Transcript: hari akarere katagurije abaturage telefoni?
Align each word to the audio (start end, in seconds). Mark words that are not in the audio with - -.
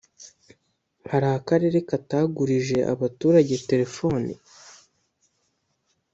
hari 1.11 1.27
akarere 1.37 1.77
katagurije 1.89 2.77
abaturage 2.93 3.55
telefoni? 3.69 4.33